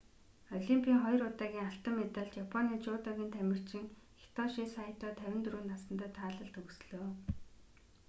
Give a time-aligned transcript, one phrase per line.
[0.57, 3.83] олимпийн хоёр удаагийн алтан медалт японы жүдогийн тамирчин
[4.21, 7.05] хитоши сайто 54 насандаа таалал төгслөө